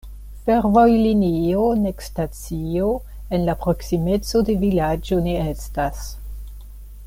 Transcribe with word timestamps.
Fervojlinio 0.45 1.65
nek 1.81 2.01
stacio 2.05 2.87
en 3.37 3.45
la 3.51 3.57
proksimeco 3.67 4.43
de 4.49 4.57
vilaĝo 4.65 5.21
ne 5.29 5.37
estas. 5.55 6.05